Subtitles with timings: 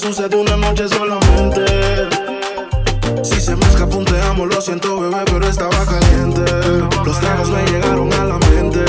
[0.00, 1.64] sucede una noche solamente.
[3.22, 6.42] Si se me escapa un te amo, lo siento, bebé, pero estaba caliente.
[7.04, 8.82] Los tragos me llegaron a la mente.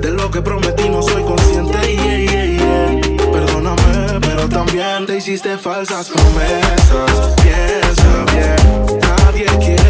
[0.00, 1.78] De lo que prometí no soy consciente.
[1.78, 3.30] Yeah, yeah, yeah.
[3.30, 7.34] Perdóname, pero también te hiciste falsas promesas.
[7.42, 9.85] Piensa bien, nadie quiere.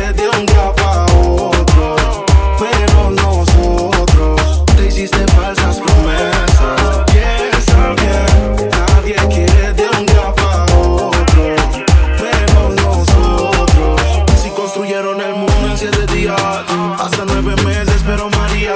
[16.99, 18.75] Hasta nueve meses, pero María.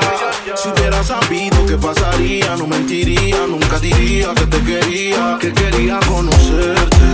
[0.54, 7.06] Si hubiera sabido qué pasaría, no mentiría, nunca diría que te quería, que quería conocerte.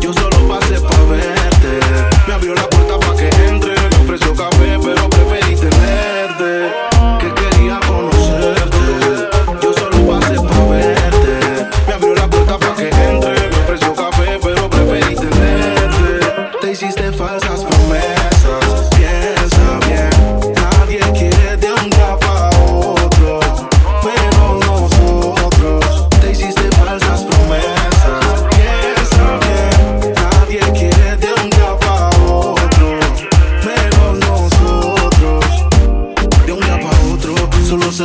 [0.00, 1.80] Yo solo pasé pa' verte.
[2.26, 6.72] Me abrió la puerta pa' que entre, me ofreció café, pero preferí tenerte.
[7.20, 9.28] Que quería conocerte.
[9.62, 11.68] Yo solo pasé pa' verte.
[11.86, 16.58] Me abrió la puerta pa' que entre, me ofreció café, pero preferí tenerte.
[16.60, 18.19] Te hiciste falsas promesas.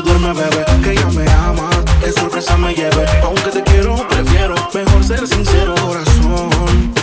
[0.02, 1.70] Duerme bebé, que ella me ama,
[2.02, 6.50] de sorpresa me lleve, aunque te quiero, prefiero, mejor ser sincero, corazón,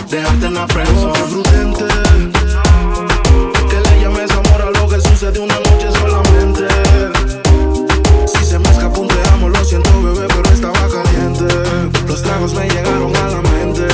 [0.09, 1.85] dejarte en la prensa, prudente,
[3.69, 6.67] que le llames amor lo que sucede una noche solamente,
[8.27, 11.45] si se me escapa un te amo, lo siento bebé, pero estaba caliente,
[12.07, 13.87] los tragos me llegaron a la mente,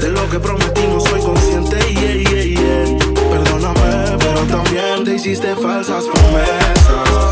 [0.00, 2.98] de lo que prometí no soy consciente, yeah, yeah, yeah.
[3.30, 7.23] perdóname, pero también te hiciste falsas promesas,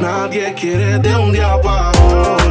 [0.00, 2.41] nadie quiere de un día para otro,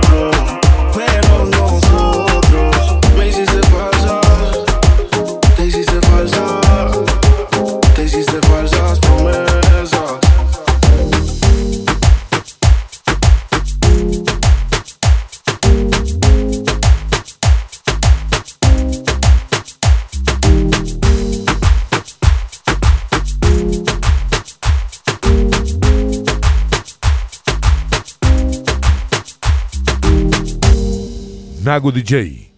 [31.64, 32.51] Nago DJ.